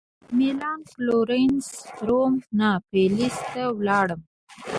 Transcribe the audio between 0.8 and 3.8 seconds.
فلورانس روم ناپلز ته